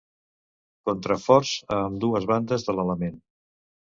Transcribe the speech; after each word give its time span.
Contraforts 0.89 1.51
a 1.77 1.77
ambdues 1.89 2.27
bandes 2.33 2.65
de 2.69 2.75
l'element. 2.79 3.21